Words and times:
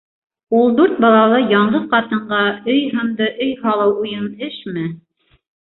Ул 0.59 0.71
дүрт 0.79 0.95
балалы 1.05 1.41
яңғыҙ 1.51 1.85
ҡатынға 1.93 2.41
өй 2.77 2.83
һынды 2.97 3.31
өй 3.47 3.55
һалыу 3.63 3.95
уйын 4.05 4.29
эшме? 4.51 4.93